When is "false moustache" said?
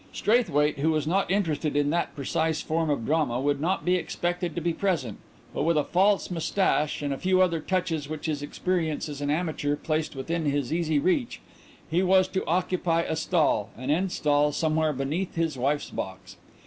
5.83-7.03